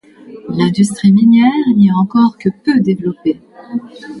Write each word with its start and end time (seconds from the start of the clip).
L'industrie 0.49 1.11
minière 1.13 1.51
n'y 1.75 1.89
est 1.89 1.91
encore 1.91 2.39
que 2.39 2.49
peu 2.63 2.79
développée. 2.79 3.39